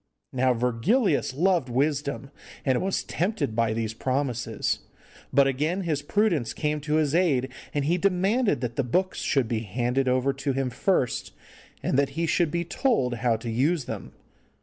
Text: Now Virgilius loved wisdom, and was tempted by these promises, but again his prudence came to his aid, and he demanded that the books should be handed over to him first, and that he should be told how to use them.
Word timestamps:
Now 0.33 0.55
Virgilius 0.55 1.35
loved 1.35 1.69
wisdom, 1.69 2.31
and 2.65 2.81
was 2.81 3.03
tempted 3.03 3.55
by 3.55 3.71
these 3.71 3.93
promises, 3.93 4.79
but 5.31 5.45
again 5.45 5.81
his 5.81 6.01
prudence 6.01 6.53
came 6.55 6.81
to 6.81 6.95
his 6.95 7.13
aid, 7.13 7.49
and 7.71 7.85
he 7.85 7.99
demanded 7.99 8.61
that 8.61 8.77
the 8.77 8.83
books 8.83 9.19
should 9.21 9.47
be 9.47 9.59
handed 9.59 10.07
over 10.07 10.33
to 10.33 10.53
him 10.53 10.71
first, 10.71 11.33
and 11.83 11.99
that 11.99 12.09
he 12.17 12.25
should 12.25 12.49
be 12.49 12.65
told 12.65 13.17
how 13.17 13.35
to 13.35 13.49
use 13.51 13.85
them. 13.85 14.13